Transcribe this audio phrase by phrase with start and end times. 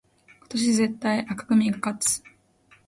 [0.49, 2.23] 今年絶対紅組が勝つ